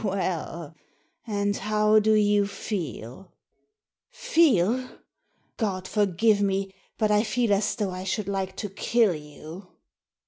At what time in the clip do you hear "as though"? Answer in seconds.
7.53-7.91